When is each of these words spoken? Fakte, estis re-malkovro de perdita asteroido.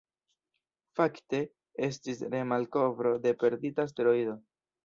Fakte, 0.99 1.41
estis 1.89 2.23
re-malkovro 2.37 3.15
de 3.27 3.37
perdita 3.45 3.89
asteroido. 3.91 4.39